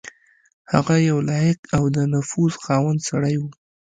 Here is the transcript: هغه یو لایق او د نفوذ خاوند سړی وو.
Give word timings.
هغه 0.73 0.95
یو 1.09 1.17
لایق 1.29 1.59
او 1.75 1.83
د 1.95 1.97
نفوذ 2.13 2.53
خاوند 2.65 2.99
سړی 3.09 3.35
وو. 3.39 3.49